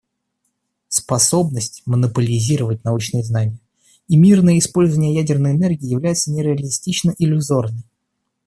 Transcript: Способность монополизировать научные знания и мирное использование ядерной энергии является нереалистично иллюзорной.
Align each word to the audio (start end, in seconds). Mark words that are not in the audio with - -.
Способность 0.87 1.83
монополизировать 1.85 2.83
научные 2.83 3.23
знания 3.23 3.59
и 4.07 4.17
мирное 4.17 4.57
использование 4.57 5.13
ядерной 5.13 5.51
энергии 5.51 5.85
является 5.91 6.31
нереалистично 6.31 7.13
иллюзорной. 7.19 7.83